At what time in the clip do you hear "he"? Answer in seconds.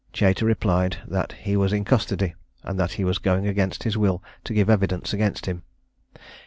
1.33-1.55, 2.93-3.03